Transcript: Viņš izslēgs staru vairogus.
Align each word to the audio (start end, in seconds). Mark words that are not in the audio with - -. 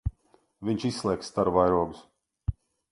Viņš 0.69 0.87
izslēgs 0.91 1.31
staru 1.33 1.55
vairogus. 1.59 2.05